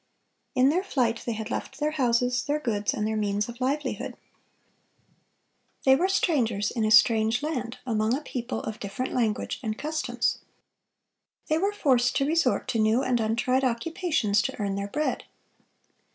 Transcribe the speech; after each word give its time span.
In 0.55 0.69
their 0.69 0.81
flight 0.83 1.21
they 1.27 1.33
had 1.33 1.51
left 1.51 1.79
their 1.79 1.91
houses, 1.91 2.41
their 2.45 2.59
goods, 2.59 2.91
and 2.91 3.05
their 3.07 3.15
means 3.15 3.47
of 3.47 3.61
livelihood. 3.61 4.17
They 5.85 5.95
were 5.95 6.07
strangers 6.07 6.71
in 6.71 6.83
a 6.83 6.89
strange 6.89 7.43
land, 7.43 7.77
among 7.85 8.17
a 8.17 8.21
people 8.21 8.61
of 8.61 8.79
different 8.79 9.13
language 9.13 9.59
and 9.61 9.77
customs. 9.77 10.39
They 11.49 11.59
were 11.59 11.71
forced 11.71 12.15
to 12.15 12.25
resort 12.25 12.67
to 12.69 12.79
new 12.79 13.03
and 13.03 13.19
untried 13.19 13.63
occupations 13.63 14.41
to 14.41 14.59
earn 14.59 14.73
their 14.73 14.87
bread. 14.87 15.25